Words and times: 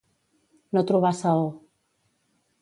No 0.77 0.83
trobar 0.91 1.11
saó. 1.19 1.45